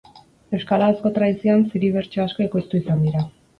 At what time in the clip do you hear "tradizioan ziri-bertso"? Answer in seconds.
1.19-2.25